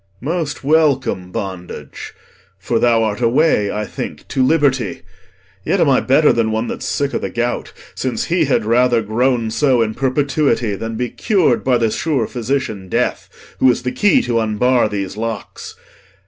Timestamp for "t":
14.23-14.31